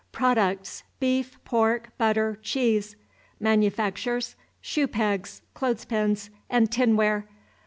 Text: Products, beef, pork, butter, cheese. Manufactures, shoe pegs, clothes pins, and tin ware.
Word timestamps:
Products, 0.11 0.81
beef, 0.99 1.37
pork, 1.45 1.89
butter, 1.99 2.39
cheese. 2.41 2.95
Manufactures, 3.39 4.35
shoe 4.59 4.87
pegs, 4.87 5.43
clothes 5.53 5.85
pins, 5.85 6.31
and 6.49 6.71
tin 6.71 6.95
ware. 6.97 7.27